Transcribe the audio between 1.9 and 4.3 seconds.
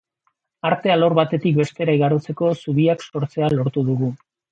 igarotzeko zubiak sortzea lortu dugu.